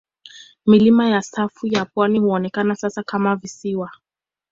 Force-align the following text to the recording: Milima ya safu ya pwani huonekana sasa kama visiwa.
Milima 0.65 1.09
ya 1.09 1.21
safu 1.21 1.67
ya 1.67 1.85
pwani 1.85 2.19
huonekana 2.19 2.75
sasa 2.75 3.03
kama 3.03 3.35
visiwa. 3.35 3.91